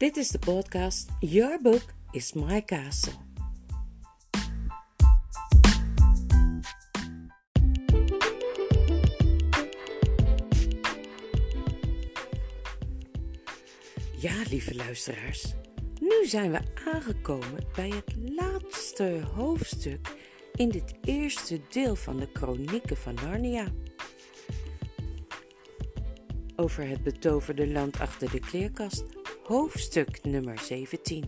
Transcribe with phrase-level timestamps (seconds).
[0.00, 3.12] Dit is de podcast Your Book is My Castle.
[14.16, 15.54] Ja, lieve luisteraars,
[16.00, 20.16] nu zijn we aangekomen bij het laatste hoofdstuk
[20.54, 23.66] in dit eerste deel van de Chronieken van Narnia.
[26.56, 29.19] Over het betoverde land achter de kleerkast,
[29.50, 31.24] hoofdstuk nummer 17.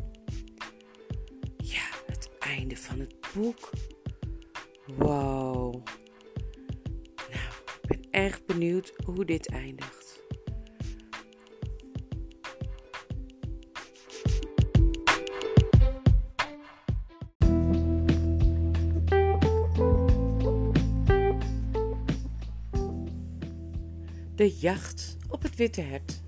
[1.56, 3.70] Ja, het einde van het boek.
[4.96, 5.72] Wow.
[7.30, 10.20] Nou, ik ben erg benieuwd hoe dit eindigt.
[24.34, 26.22] De jacht op het witte hert.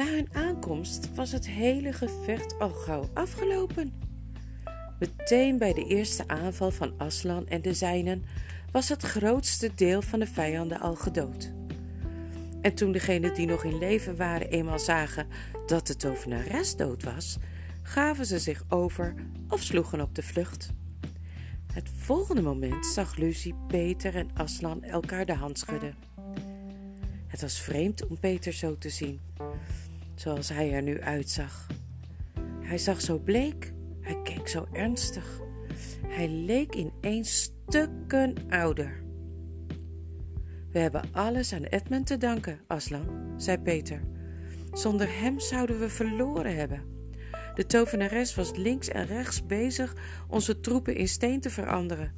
[0.00, 0.06] Na
[0.40, 3.92] aankomst was het hele gevecht al gauw afgelopen.
[4.98, 8.24] Meteen bij de eerste aanval van Aslan en de zijnen
[8.72, 11.52] was het grootste deel van de vijanden al gedood.
[12.60, 15.26] En toen degenen die nog in leven waren eenmaal zagen
[15.66, 17.38] dat de tovenares dood was,
[17.82, 19.14] gaven ze zich over
[19.48, 20.70] of sloegen op de vlucht.
[21.72, 25.94] Het volgende moment zag Lucy, Peter en Aslan elkaar de hand schudden.
[27.26, 29.20] Het was vreemd om Peter zo te zien,
[30.20, 31.66] zoals hij er nu uitzag.
[32.60, 35.40] Hij zag zo bleek, hij keek zo ernstig.
[36.06, 39.02] Hij leek ineens stukken ouder.
[40.72, 44.00] We hebben alles aan Edmund te danken, Aslan, zei Peter.
[44.72, 46.82] Zonder hem zouden we verloren hebben.
[47.54, 49.94] De tovenares was links en rechts bezig
[50.28, 52.12] onze troepen in steen te veranderen,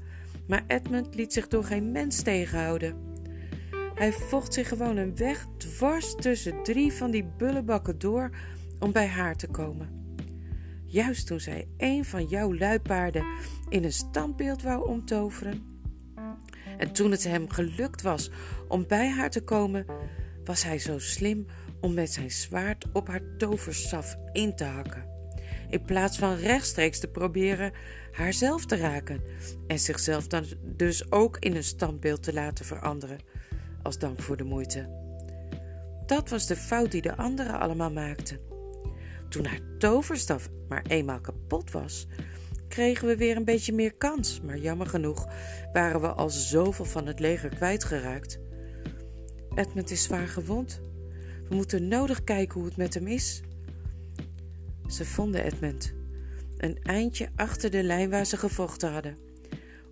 [0.46, 3.11] maar Edmund liet zich door geen mens tegenhouden.
[4.02, 8.30] Hij vocht zich gewoon een weg dwars tussen drie van die bullebakken door
[8.78, 10.16] om bij haar te komen.
[10.86, 13.26] Juist toen zij een van jouw luipaarden
[13.68, 15.80] in een standbeeld wou omtoveren.
[16.78, 18.30] En toen het hem gelukt was
[18.68, 19.86] om bij haar te komen,
[20.44, 21.46] was hij zo slim
[21.80, 25.04] om met zijn zwaard op haar toversaf in te hakken.
[25.68, 27.72] In plaats van rechtstreeks te proberen
[28.12, 29.22] haar zelf te raken
[29.66, 30.44] en zichzelf dan
[30.76, 33.31] dus ook in een standbeeld te laten veranderen
[33.82, 35.00] als dank voor de moeite.
[36.06, 38.40] Dat was de fout die de anderen allemaal maakten.
[39.28, 42.06] Toen haar toverstaf maar eenmaal kapot was,
[42.68, 45.28] kregen we weer een beetje meer kans, maar jammer genoeg
[45.72, 48.40] waren we al zoveel van het leger kwijtgeraakt.
[49.54, 50.80] Edmund is zwaar gewond.
[51.48, 53.42] We moeten nodig kijken hoe het met hem is.
[54.86, 55.94] Ze vonden Edmund,
[56.56, 59.18] een eindje achter de lijn waar ze gevochten hadden,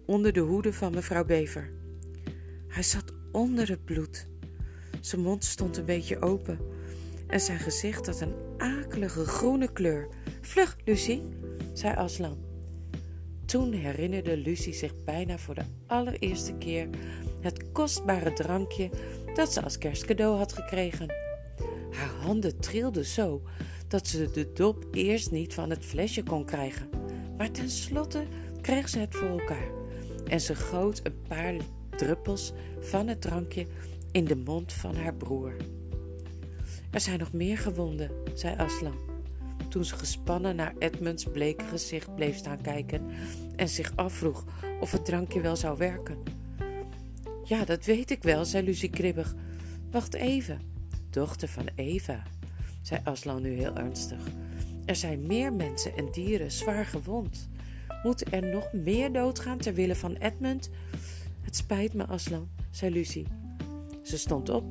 [0.07, 1.71] onder de hoede van mevrouw Bever.
[2.69, 4.27] Hij zat onder het bloed.
[5.01, 6.59] Zijn mond stond een beetje open
[7.27, 10.09] en zijn gezicht had een akelige groene kleur.
[10.41, 11.23] Vlug, Lucie,
[11.73, 12.39] zei Aslan.
[13.45, 16.89] Toen herinnerde Lucie zich bijna voor de allereerste keer
[17.41, 18.91] het kostbare drankje
[19.35, 21.15] dat ze als kerstcadeau had gekregen.
[21.91, 23.43] Haar handen trilden zo
[23.89, 26.89] dat ze de dop eerst niet van het flesje kon krijgen.
[27.37, 28.23] Maar tenslotte
[28.61, 29.71] kreeg ze het voor elkaar
[30.27, 31.55] en ze goot een paar
[32.01, 33.67] druppels van het drankje
[34.13, 35.57] in de mond van haar broer.
[36.91, 38.99] Er zijn nog meer gewonden, zei Aslan,
[39.69, 43.07] toen ze gespannen naar Edmunds bleke gezicht bleef staan kijken
[43.57, 44.45] en zich afvroeg
[44.81, 46.19] of het drankje wel zou werken.
[47.45, 49.35] Ja, dat weet ik wel, zei Lucie kribbig.
[49.91, 50.61] Wacht even,
[51.11, 52.23] dochter van Eva,
[52.83, 54.21] zei Aslan nu heel ernstig.
[54.85, 57.49] Er zijn meer mensen en dieren zwaar gewond.
[58.03, 60.71] Moeten er nog meer doodgaan ter wille van Edmund?
[61.41, 63.27] Het spijt me, Aslan, zei Lucie.
[64.03, 64.65] Ze stond op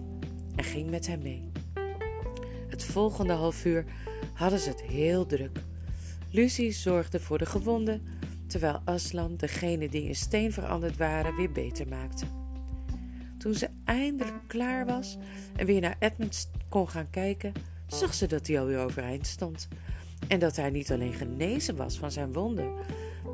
[0.56, 1.52] en ging met hem mee.
[2.68, 3.86] Het volgende half uur
[4.34, 5.60] hadden ze het heel druk.
[6.32, 8.02] Lucie zorgde voor de gewonden,
[8.48, 12.26] terwijl Aslan degene die in steen veranderd waren weer beter maakte.
[13.38, 15.18] Toen ze eindelijk klaar was
[15.56, 17.54] en weer naar Edmund kon gaan kijken,
[17.88, 19.68] zag ze dat hij alweer overeind stond.
[20.28, 22.74] En dat hij niet alleen genezen was van zijn wonden,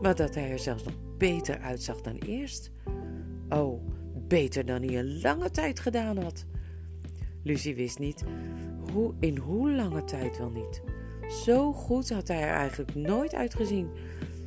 [0.01, 2.71] maar dat hij er zelfs nog beter uitzag dan eerst.
[3.49, 3.87] Oh,
[4.27, 6.45] beter dan hij een lange tijd gedaan had.
[7.43, 8.23] Lucie wist niet
[8.91, 10.81] hoe, in hoe lange tijd wel niet.
[11.27, 13.89] Zo goed had hij er eigenlijk nooit uitgezien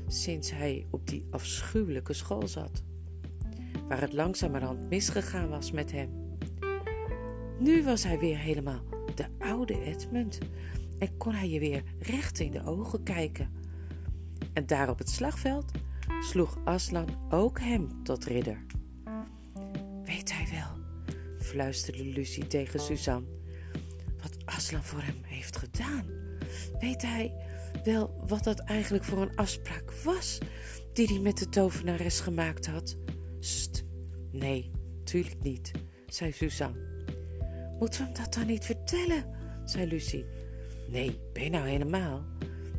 [0.09, 2.83] sinds hij op die afschuwelijke school zat,
[3.89, 6.11] waar het langzamerhand misgegaan was met hem.
[7.59, 8.83] Nu was hij weer helemaal
[9.15, 10.39] de oude Edmund
[10.99, 13.51] en kon hij je weer recht in de ogen kijken.
[14.53, 15.71] En daar op het slagveld
[16.21, 18.65] sloeg Aslan ook hem tot ridder.
[21.49, 23.27] Fluisterde Lucie tegen Suzanne,
[24.23, 26.07] wat Aslan voor hem heeft gedaan?
[26.79, 27.35] Weet hij
[27.85, 30.39] wel wat dat eigenlijk voor een afspraak was
[30.93, 32.97] die hij met de tovenares gemaakt had?
[33.41, 33.85] St,
[34.33, 34.71] nee,
[35.05, 35.71] tuurlijk niet,
[36.07, 36.79] zei Suzanne.
[37.79, 39.25] Moeten we hem dat dan niet vertellen?
[39.65, 40.25] zei Lucie.
[40.89, 42.25] Nee, ben je nou helemaal?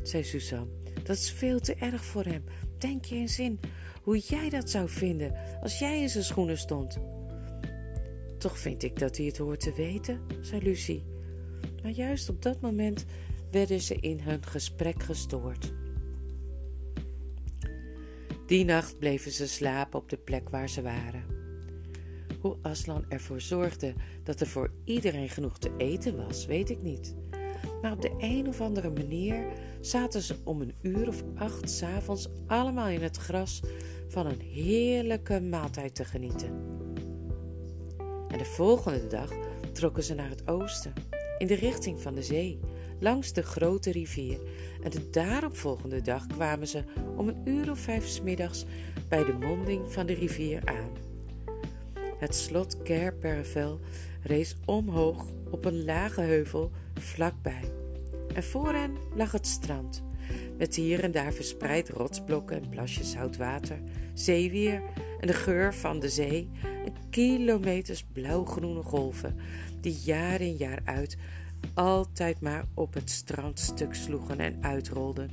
[0.02, 0.70] zei Suzanne.
[1.02, 2.44] Dat is veel te erg voor hem.
[2.78, 3.60] Denk je eens in
[4.02, 6.98] hoe jij dat zou vinden als jij in zijn schoenen stond.
[8.40, 11.04] Toch vind ik dat hij het hoort te weten, zei Lucie.
[11.82, 13.04] Maar juist op dat moment
[13.50, 15.72] werden ze in hun gesprek gestoord.
[18.46, 21.24] Die nacht bleven ze slapen op de plek waar ze waren.
[22.40, 23.94] Hoe Aslan ervoor zorgde
[24.24, 27.14] dat er voor iedereen genoeg te eten was, weet ik niet.
[27.82, 29.46] Maar op de een of andere manier
[29.80, 33.62] zaten ze om een uur of acht s'avonds allemaal in het gras
[34.08, 36.69] van een heerlijke maaltijd te genieten.
[38.40, 39.30] De volgende dag
[39.72, 40.92] trokken ze naar het oosten,
[41.38, 42.60] in de richting van de zee,
[43.00, 44.38] langs de grote rivier.
[44.82, 46.84] En de daaropvolgende dag kwamen ze
[47.16, 48.64] om een uur of vijf s middags
[49.08, 50.90] bij de monding van de rivier aan.
[52.18, 53.80] Het slot Kerpervel
[54.22, 57.72] rees omhoog op een lage heuvel vlakbij.
[58.34, 60.02] En voor hen lag het strand,
[60.58, 63.78] met hier en daar verspreid rotsblokken en plasjes zout water,
[64.14, 64.82] zeewier
[65.20, 69.36] en de geur van de zee en kilometers blauwgroene golven
[69.80, 71.16] die jaar in jaar uit
[71.74, 75.30] altijd maar op het strandstuk sloegen en uitrolden.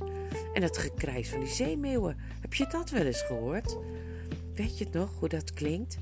[0.52, 3.76] En het gekrijs van die zeemeeuwen, heb je dat wel eens gehoord?
[4.54, 5.98] Weet je nog hoe dat klinkt?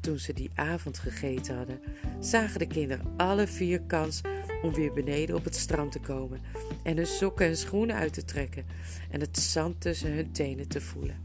[0.00, 1.80] Toen ze die avond gegeten hadden,
[2.20, 4.20] zagen de kinderen alle vier kans
[4.62, 6.40] om weer beneden op het strand te komen
[6.82, 8.66] en hun sokken en schoenen uit te trekken
[9.10, 11.23] en het zand tussen hun tenen te voelen.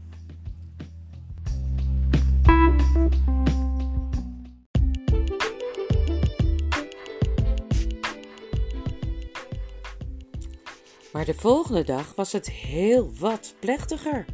[11.20, 14.24] Maar de volgende dag was het heel wat plechtiger.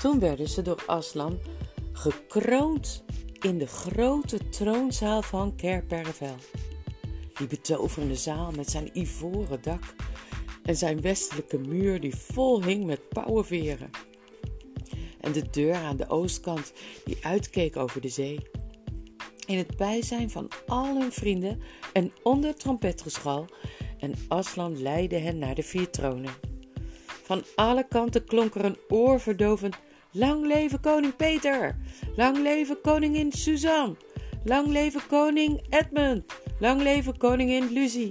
[0.00, 1.38] Toen werden ze door Aslan
[1.92, 3.04] gekroond
[3.40, 6.34] in de grote troonzaal van Kerpervel.
[7.34, 9.94] Die betoverende zaal met zijn ivoren dak
[10.62, 13.90] en zijn westelijke muur die vol hing met pauwenveren.
[15.20, 16.72] En de deur aan de oostkant
[17.04, 18.38] die uitkeek over de zee.
[19.46, 21.62] In het bijzijn van al hun vrienden
[21.92, 23.46] en onder trompetgeschal
[24.06, 26.32] en Aslan leidde hen naar de vier tronen.
[27.06, 29.76] Van alle kanten klonk er een oorverdovend
[30.12, 31.76] Lang leven koning Peter!
[32.16, 33.96] Lang leven koningin Suzanne!
[34.44, 36.24] Lang leven koning Edmund!
[36.58, 38.10] Lang leven koningin Lucie!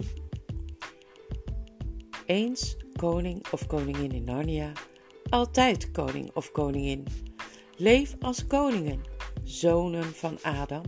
[2.26, 4.72] Eens koning of koningin in Narnia,
[5.30, 7.08] altijd koning of koningin.
[7.78, 9.02] Leef als koningen,
[9.44, 10.84] zonen van Adam.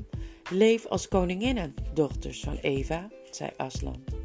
[0.50, 4.17] Leef als koninginnen, dochters van Eva, zei Aslan.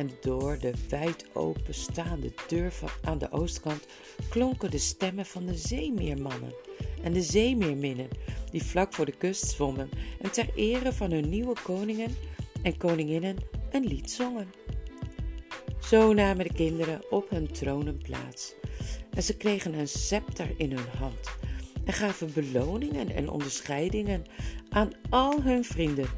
[0.00, 3.86] En door de wijd openstaande deur van, aan de oostkant
[4.28, 6.54] klonken de stemmen van de zeemeermannen
[7.02, 8.08] en de zeemeerminnen,
[8.50, 12.16] die vlak voor de kust zwommen en ter ere van hun nieuwe koningen
[12.62, 13.36] en koninginnen
[13.70, 14.52] een lied zongen.
[15.80, 18.54] Zo namen de kinderen op hun tronen plaats
[19.10, 21.30] en ze kregen een scepter in hun hand
[21.84, 24.24] en gaven beloningen en onderscheidingen
[24.68, 26.08] aan al hun vrienden,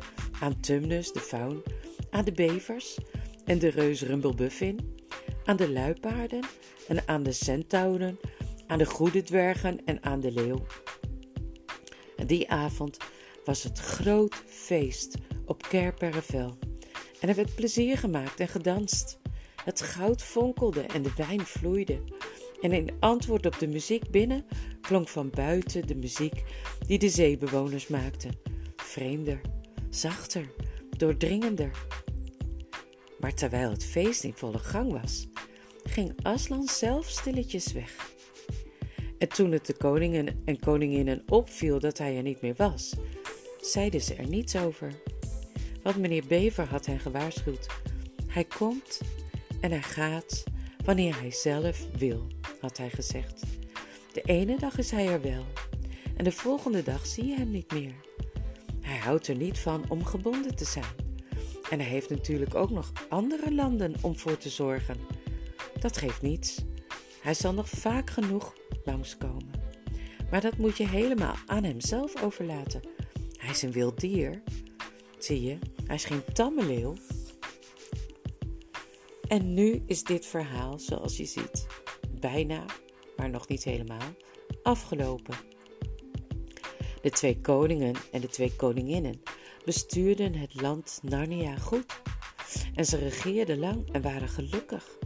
[0.40, 1.62] aan Tumnus de faun,
[2.10, 2.98] aan de bevers
[3.44, 4.96] en de reus Rumbelbuffin,
[5.44, 6.44] aan de luipaarden
[6.88, 8.18] en aan de centauren,
[8.66, 10.66] aan de goede dwergen en aan de leeuw.
[12.16, 12.96] En die avond
[13.44, 16.58] was het groot feest op Kerperrevel
[17.22, 19.20] en er werd plezier gemaakt en gedanst.
[19.64, 22.02] Het goud fonkelde en de wijn vloeide.
[22.60, 24.44] En in antwoord op de muziek binnen
[24.80, 26.42] klonk van buiten de muziek
[26.86, 28.30] die de zeebewoners maakten.
[28.76, 29.40] Vreemder,
[29.90, 30.52] zachter,
[30.96, 31.70] doordringender.
[33.22, 35.26] Maar terwijl het feest in volle gang was,
[35.84, 38.10] ging Aslan zelf stilletjes weg.
[39.18, 42.94] En toen het de koningen en koninginnen opviel dat hij er niet meer was,
[43.60, 44.92] zeiden ze er niets over.
[45.82, 47.66] Want meneer Bever had hen gewaarschuwd.
[48.26, 49.00] Hij komt
[49.60, 50.44] en hij gaat
[50.84, 52.26] wanneer hij zelf wil,
[52.60, 53.42] had hij gezegd.
[54.12, 55.44] De ene dag is hij er wel
[56.16, 57.94] en de volgende dag zie je hem niet meer.
[58.80, 61.01] Hij houdt er niet van om gebonden te zijn.
[61.72, 64.96] En hij heeft natuurlijk ook nog andere landen om voor te zorgen.
[65.80, 66.64] Dat geeft niets.
[67.20, 69.50] Hij zal nog vaak genoeg langskomen.
[70.30, 72.80] Maar dat moet je helemaal aan hemzelf overlaten.
[73.36, 74.42] Hij is een wild dier.
[75.18, 76.94] Zie je, hij is geen tamme leeuw.
[79.28, 81.66] En nu is dit verhaal, zoals je ziet,
[82.20, 82.64] bijna,
[83.16, 84.14] maar nog niet helemaal,
[84.62, 85.34] afgelopen.
[87.02, 89.22] De twee koningen en de twee koninginnen
[89.64, 92.00] bestuurden het land Narnia goed.
[92.74, 94.98] En ze regeerden lang en waren gelukkig.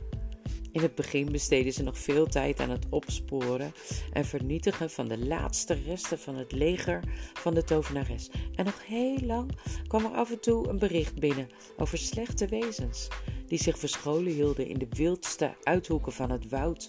[0.72, 3.72] In het begin besteden ze nog veel tijd aan het opsporen
[4.12, 7.02] en vernietigen van de laatste resten van het leger
[7.34, 8.30] van de tovenares.
[8.54, 9.50] En nog heel lang
[9.86, 13.08] kwam er af en toe een bericht binnen over slechte wezens
[13.46, 16.88] die zich verscholen hielden in de wildste uithoeken van het woud.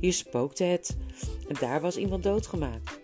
[0.00, 0.96] Hier spookte het
[1.48, 3.01] en daar was iemand doodgemaakt.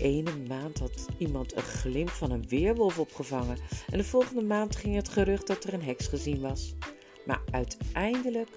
[0.00, 3.58] Ene maand had iemand een glimp van een weerwolf opgevangen
[3.90, 6.74] en de volgende maand ging het gerucht dat er een heks gezien was.
[7.26, 8.48] Maar uiteindelijk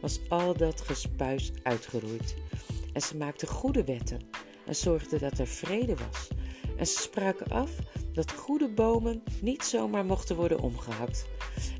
[0.00, 2.34] was al dat gespuis uitgeroeid.
[2.92, 4.20] En ze maakten goede wetten
[4.66, 6.28] en zorgden dat er vrede was.
[6.76, 7.70] En ze spraken af
[8.12, 11.26] dat goede bomen niet zomaar mochten worden omgehakt.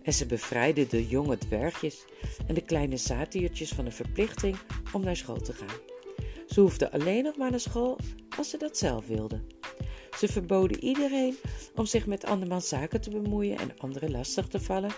[0.02, 2.04] En ze bevrijdden de jonge dwergjes
[2.46, 4.56] en de kleine satiertjes van de verplichting
[4.92, 5.76] om naar school te gaan.
[6.46, 7.98] Ze hoefden alleen nog maar naar school
[8.38, 9.46] als ze dat zelf wilden.
[10.18, 11.36] Ze verboden iedereen
[11.74, 14.92] om zich met andermans zaken te bemoeien en anderen lastig te vallen.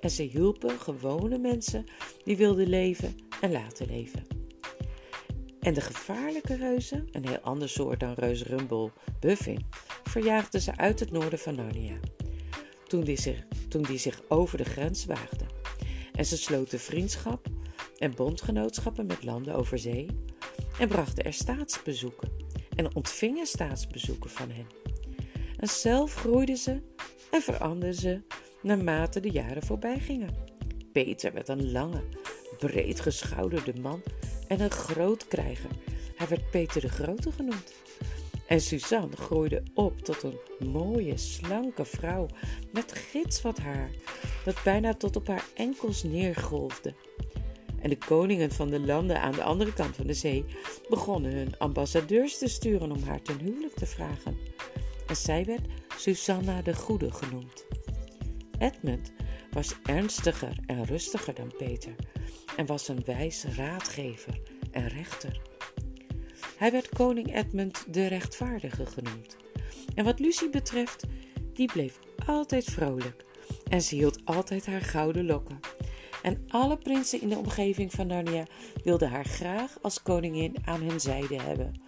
[0.00, 1.84] En ze hielpen gewone mensen
[2.24, 4.26] die wilden leven en laten leven.
[5.60, 9.66] En de gevaarlijke reuzen, een heel ander soort dan reus Rumble Buffin,
[10.04, 11.98] verjaagden ze uit het noorden van Narnia.
[12.86, 15.48] Toen die, zich, toen die zich over de grens waagden.
[16.12, 17.46] En ze sloten vriendschap
[17.98, 20.06] en bondgenootschappen met landen over zee
[20.78, 22.41] en brachten er staatsbezoeken
[22.76, 24.66] en ontvingen staatsbezoeken van hen.
[25.56, 26.80] En zelf groeiden ze
[27.30, 28.20] en veranderden ze
[28.62, 30.34] naarmate de jaren voorbij gingen.
[30.92, 32.02] Peter werd een lange,
[32.58, 34.02] breed geschouderde man
[34.48, 35.70] en een groot krijger.
[36.16, 37.72] Hij werd Peter de Grote genoemd.
[38.46, 40.38] En Suzanne groeide op tot een
[40.70, 42.26] mooie, slanke vrouw
[42.72, 43.90] met gitzwart haar,
[44.44, 46.94] dat bijna tot op haar enkels neergolfde.
[47.82, 50.44] En de koningen van de landen aan de andere kant van de zee
[50.88, 54.38] begonnen hun ambassadeurs te sturen om haar ten huwelijk te vragen.
[55.06, 57.66] En zij werd Susanna de Goede genoemd.
[58.58, 59.12] Edmund
[59.50, 61.94] was ernstiger en rustiger dan Peter
[62.56, 65.40] en was een wijs raadgever en rechter.
[66.56, 69.36] Hij werd koning Edmund de Rechtvaardige genoemd.
[69.94, 71.04] En wat Lucie betreft,
[71.52, 73.24] die bleef altijd vrolijk
[73.68, 75.60] en ze hield altijd haar gouden lokken.
[76.22, 78.46] En alle prinsen in de omgeving van Narnia
[78.84, 81.80] wilden haar graag als koningin aan hun zijde hebben.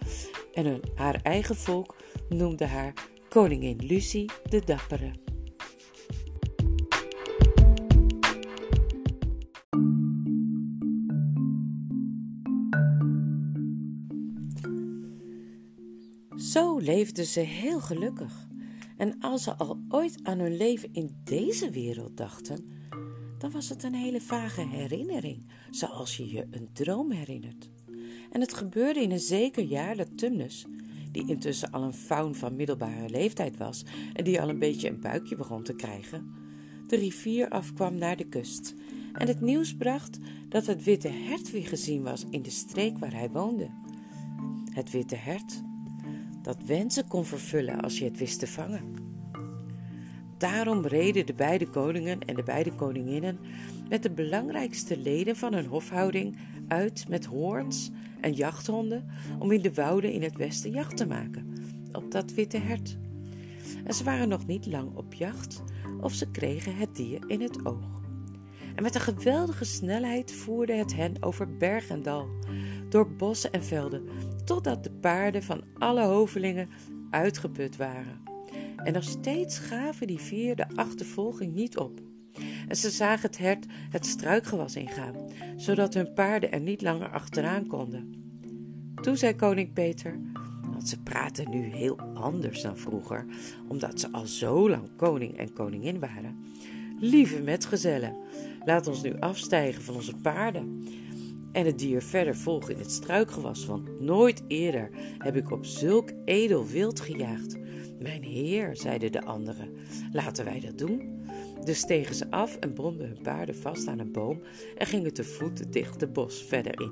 [0.53, 1.95] En hun, haar eigen volk
[2.29, 2.93] noemde haar
[3.29, 5.11] koningin Lucie de Dappere.
[16.35, 18.47] Zo leefden ze heel gelukkig.
[18.97, 22.71] En als ze al ooit aan hun leven in deze wereld dachten,
[23.37, 27.69] dan was het een hele vage herinnering, zoals je je een droom herinnert.
[28.31, 30.65] En het gebeurde in een zeker jaar dat Tumnus,
[31.11, 35.01] die intussen al een faun van middelbare leeftijd was en die al een beetje een
[35.01, 36.33] buikje begon te krijgen,
[36.87, 38.73] de rivier afkwam naar de kust
[39.13, 43.13] en het nieuws bracht dat het witte hert weer gezien was in de streek waar
[43.13, 43.69] hij woonde.
[44.71, 45.61] Het witte hert
[46.41, 49.04] dat wensen kon vervullen als je het wist te vangen.
[50.51, 53.39] Daarom reden de beide koningen en de beide koninginnen
[53.89, 56.37] met de belangrijkste leden van hun hofhouding
[56.67, 59.05] uit met hoorns en jachthonden
[59.39, 61.53] om in de wouden in het westen jacht te maken
[61.91, 62.97] op dat witte hert.
[63.85, 65.63] En ze waren nog niet lang op jacht
[66.01, 68.01] of ze kregen het dier in het oog.
[68.75, 72.27] En met een geweldige snelheid voerde het hen over berg en dal,
[72.89, 74.07] door bossen en velden,
[74.43, 76.69] totdat de paarden van alle hovelingen
[77.09, 78.34] uitgeput waren.
[78.75, 81.99] En nog steeds gaven die vier de achtervolging niet op.
[82.67, 85.15] En ze zagen het hert het struikgewas ingaan,
[85.55, 88.13] zodat hun paarden er niet langer achteraan konden.
[89.01, 90.19] Toen zei koning Peter,
[90.71, 93.25] want ze praten nu heel anders dan vroeger,
[93.67, 96.35] omdat ze al zo lang koning en koningin waren.
[96.99, 98.15] Lieve metgezellen,
[98.65, 100.83] laat ons nu afstijgen van onze paarden
[101.55, 106.09] en het dier verder volgen in het struikgewas, want nooit eerder heb ik op zulk
[106.25, 107.57] edel wild gejaagd.
[108.05, 109.69] Mijn heer, zeiden de anderen,
[110.11, 111.25] laten wij dat doen.
[111.63, 114.41] Dus stegen ze af en bonden hun paarden vast aan een boom
[114.77, 116.91] en gingen te voet het dichte bos verder in.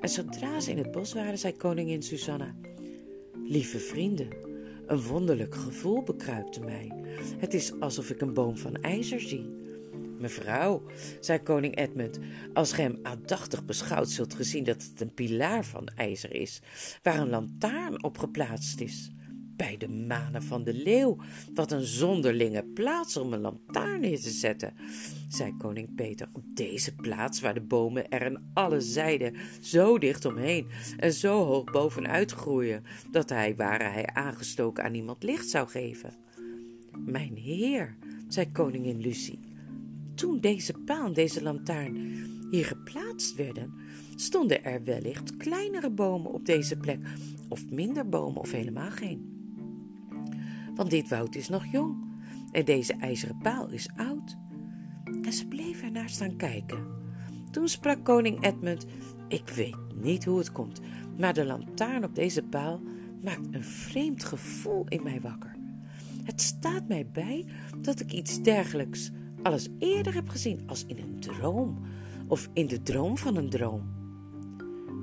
[0.00, 2.54] En zodra ze in het bos waren, zei koningin Susanna:
[3.44, 4.28] Lieve vrienden,
[4.86, 6.92] een wonderlijk gevoel bekruipte mij.
[7.38, 9.50] Het is alsof ik een boom van ijzer zie.
[10.18, 10.82] Mevrouw,
[11.20, 12.18] zei koning Edmund,
[12.52, 16.60] als gij hem aandachtig beschouwt, zult ge zien dat het een pilaar van ijzer is,
[17.02, 19.12] waar een lantaarn op geplaatst is.
[19.62, 21.16] Bij de manen van de leeuw,
[21.54, 24.74] wat een zonderlinge plaats om een lantaarn neer te zetten,
[25.28, 26.28] zei koning Peter.
[26.32, 30.66] Op deze plaats waar de bomen er aan alle zijden zo dicht omheen
[30.96, 36.14] en zo hoog bovenuit groeien, dat hij, ware hij aangestoken, aan iemand licht zou geven.
[36.98, 37.96] Mijn heer,
[38.28, 39.40] zei koningin Lucie.
[40.14, 41.96] Toen deze paal deze lantaarn
[42.50, 43.74] hier geplaatst werden,
[44.16, 46.98] stonden er wellicht kleinere bomen op deze plek,
[47.48, 49.32] of minder bomen of helemaal geen.
[50.74, 51.96] Want dit woud is nog jong
[52.52, 54.36] en deze ijzeren paal is oud.
[55.22, 56.86] En ze bleef ernaar staan kijken.
[57.50, 58.86] Toen sprak koning Edmund:
[59.28, 60.80] Ik weet niet hoe het komt,
[61.18, 62.80] maar de lantaarn op deze paal
[63.22, 65.56] maakt een vreemd gevoel in mij wakker.
[66.24, 67.46] Het staat mij bij
[67.80, 69.10] dat ik iets dergelijks
[69.42, 71.78] al eens eerder heb gezien als in een droom
[72.28, 74.00] of in de droom van een droom.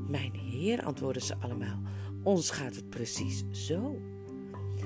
[0.08, 1.80] Mijn heer, antwoordden ze allemaal,
[2.24, 4.02] ons gaat het precies zo.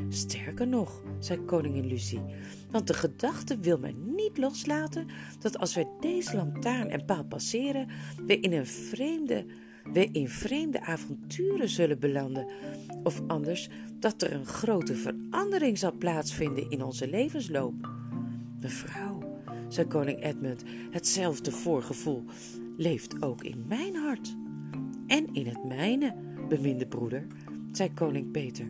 [0.09, 2.21] Sterker nog, zei koningin Lucie,
[2.71, 5.07] want de gedachte wil mij niet loslaten
[5.39, 7.87] dat als wij deze lantaarn en paal passeren,
[8.25, 9.45] we in een vreemde,
[9.93, 12.47] we in vreemde avonturen zullen belanden,
[13.03, 13.69] of anders
[13.99, 17.91] dat er een grote verandering zal plaatsvinden in onze levensloop.
[18.61, 22.23] Mevrouw, zei koning Edmund, hetzelfde voorgevoel
[22.77, 24.35] leeft ook in mijn hart.
[25.07, 26.15] En in het mijne,
[26.49, 27.27] beminde broeder,
[27.71, 28.65] zei koning Peter.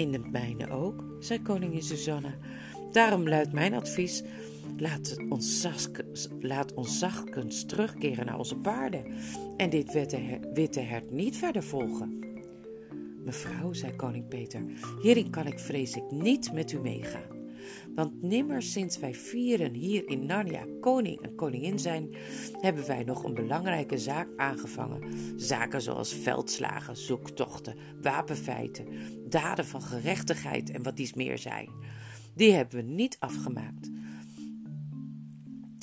[0.00, 2.34] In het mijne ook, zei koningin Susanna.
[2.92, 4.22] Daarom luidt mijn advies:
[4.76, 5.68] laat ons,
[6.40, 9.04] laat ons zachtkens terugkeren naar onze paarden
[9.56, 9.92] en dit
[10.54, 12.18] witte hert niet verder volgen.
[13.24, 14.64] Mevrouw, zei koning Peter,
[15.02, 17.39] hierin kan ik vrees ik niet met u meegaan.
[17.94, 22.14] Want nimmer sinds wij vieren hier in Narnia koning en koningin zijn,
[22.60, 25.02] hebben wij nog een belangrijke zaak aangevangen.
[25.40, 28.86] Zaken zoals veldslagen, zoektochten, wapenfeiten,
[29.28, 31.68] daden van gerechtigheid en wat dies meer zijn.
[32.34, 33.90] Die hebben we niet afgemaakt.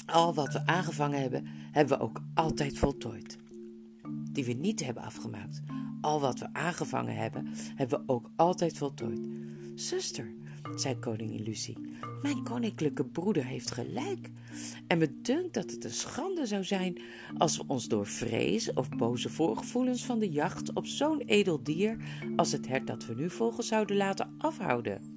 [0.06, 3.38] Al wat we aangevangen hebben, hebben we ook altijd voltooid.
[4.32, 5.62] Die we niet hebben afgemaakt.
[6.02, 9.30] Al wat we aangevangen hebben, hebben we ook altijd voltooid.
[9.76, 10.34] Zuster,
[10.80, 11.78] zei koningin Lucie.
[12.22, 14.32] Mijn koninklijke broeder heeft gelijk.
[14.88, 17.02] En me dunkt dat het een schande zou zijn
[17.38, 21.98] als we ons door vrees of boze voorgevoelens van de jacht op zo'n edel dier
[22.36, 25.16] als het hert dat we nu volgen zouden laten afhouden.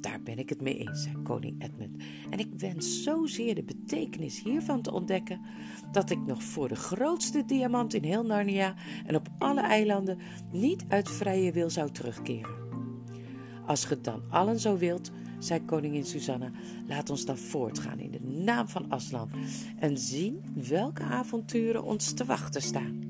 [0.00, 2.02] Daar ben ik het mee eens, zei koning Edmund.
[2.30, 5.40] En ik wens zozeer de betekenis hiervan te ontdekken,
[5.92, 8.74] dat ik nog voor de grootste diamant in heel Narnia
[9.06, 10.18] en op alle eilanden
[10.52, 12.65] niet uit vrije wil zou terugkeren.
[13.66, 16.50] Als ge dan allen zo wilt, zei koningin Susanna,
[16.88, 19.30] laat ons dan voortgaan in de naam van Aslan
[19.78, 23.04] en zien welke avonturen ons te wachten staan.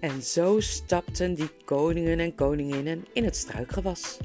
[0.00, 4.18] En zo stapten die koningen en koninginnen in het struikgewas.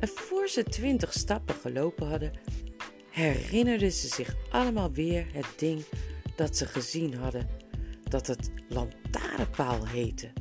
[0.00, 2.32] En voor ze twintig stappen gelopen hadden,
[3.10, 5.84] herinnerden ze zich allemaal weer het ding
[6.36, 7.48] dat ze gezien hadden,
[8.08, 10.32] dat het lantaarnpaal heette.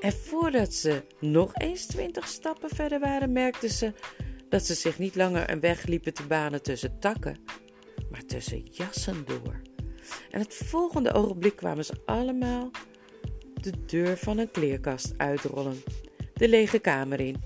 [0.00, 3.92] En voordat ze nog eens twintig stappen verder waren, merkten ze
[4.48, 7.36] dat ze zich niet langer een weg liepen te banen tussen takken,
[8.10, 9.60] maar tussen jassen door.
[10.30, 12.70] En het volgende ogenblik kwamen ze allemaal
[13.54, 15.82] de deur van een kleerkast uitrollen,
[16.34, 17.36] de lege kamer in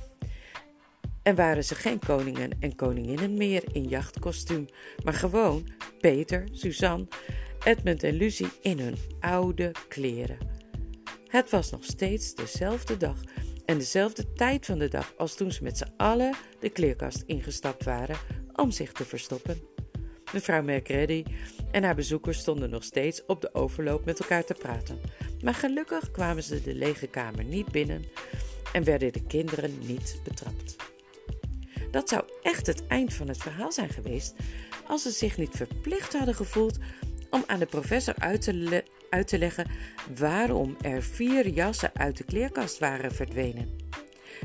[1.24, 4.66] en waren ze geen koningen en koninginnen meer in jachtkostuum,
[5.04, 5.68] maar gewoon
[6.00, 7.06] Peter, Suzanne,
[7.64, 10.38] Edmund en Lucie in hun oude kleren.
[11.26, 13.16] Het was nog steeds dezelfde dag
[13.64, 17.84] en dezelfde tijd van de dag als toen ze met z'n allen de kleerkast ingestapt
[17.84, 18.16] waren
[18.54, 19.60] om zich te verstoppen.
[20.32, 21.24] Mevrouw Mercredi
[21.70, 24.98] en haar bezoekers stonden nog steeds op de overloop met elkaar te praten.
[25.42, 28.04] Maar gelukkig kwamen ze de lege kamer niet binnen
[28.72, 30.93] en werden de kinderen niet betrapt.
[31.94, 34.34] Dat zou echt het eind van het verhaal zijn geweest
[34.86, 36.78] als ze zich niet verplicht hadden gevoeld
[37.30, 38.42] om aan de professor uit
[39.26, 39.66] te, leggen
[40.18, 43.78] waarom er vier jassen uit de kleerkast waren verdwenen.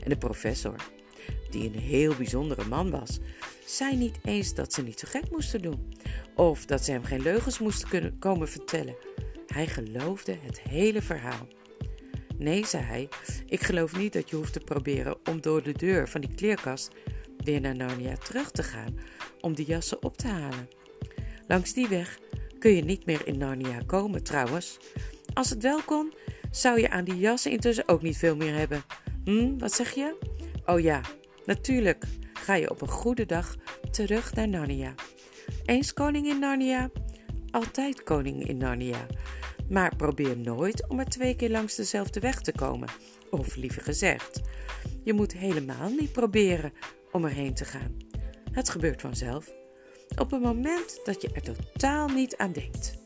[0.04, 0.76] En de professor,
[1.50, 3.20] die een heel bijzondere man was,
[3.66, 5.94] zei niet eens dat ze niet zo gek moesten doen
[6.36, 8.96] of dat ze hem geen leugens moesten kunnen komen vertellen.
[9.48, 11.48] Hij geloofde het hele verhaal.
[12.38, 13.10] Nee, zei hij,
[13.46, 16.92] ik geloof niet dat je hoeft te proberen om door de deur van die kleerkast
[17.44, 19.00] weer naar Narnia terug te gaan
[19.42, 20.70] om die jassen op te halen.
[21.48, 22.20] Langs die weg
[22.60, 24.78] kun je niet meer in Narnia komen trouwens.
[25.34, 26.14] Als het wel kon,
[26.52, 28.84] zou je aan die jassen intussen ook niet veel meer hebben.
[29.26, 30.16] Hm, wat zeg je?
[30.66, 31.02] Oh ja,
[31.46, 33.56] natuurlijk ga je op een goede dag
[33.92, 34.94] terug naar Narnia.
[35.66, 36.90] Eens koning in Narnia,
[37.52, 39.06] altijd koning in Narnia.
[39.70, 42.90] Maar probeer nooit om er twee keer langs dezelfde weg te komen.
[43.30, 44.42] Of liever gezegd,
[45.04, 46.74] je moet helemaal niet proberen
[47.12, 47.98] om erheen te gaan.
[48.52, 49.52] Het gebeurt vanzelf.
[50.18, 52.98] Op het moment dat je er totaal niet aan denkt.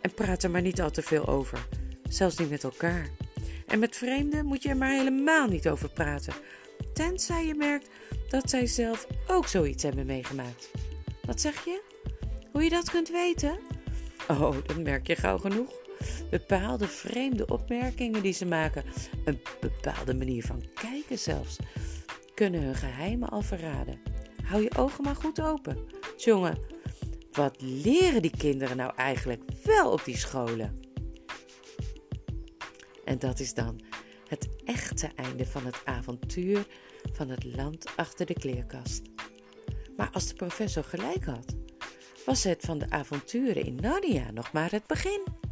[0.00, 1.68] En praat er maar niet al te veel over.
[2.08, 3.08] zelfs niet met elkaar.
[3.66, 6.34] En met vreemden moet je er maar helemaal niet over praten,
[6.92, 7.88] tenzij je merkt
[8.28, 10.70] dat zij zelf ook zoiets hebben meegemaakt.
[11.26, 11.82] Wat zeg je?
[12.52, 13.58] Hoe je dat kunt weten?
[14.28, 15.72] Oh, dat merk je gauw genoeg.
[16.30, 18.84] Bepaalde vreemde opmerkingen die ze maken,
[19.24, 21.56] een bepaalde manier van kijken zelfs,
[22.34, 24.00] kunnen hun geheimen al verraden.
[24.44, 25.78] Hou je ogen maar goed open.
[26.16, 26.58] Jongen,
[27.32, 30.80] wat leren die kinderen nou eigenlijk wel op die scholen?
[33.04, 33.80] En dat is dan
[34.28, 36.66] het echte einde van het avontuur
[37.12, 39.02] van het land achter de kleerkast.
[39.96, 41.54] Maar als de professor gelijk had,
[42.26, 45.43] was het van de avonturen in Narnia nog maar het begin.